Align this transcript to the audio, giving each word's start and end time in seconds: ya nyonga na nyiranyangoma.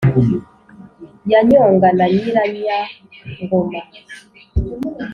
ya 1.31 1.39
nyonga 1.49 1.87
na 1.97 2.05
nyiranyangoma. 2.13 3.81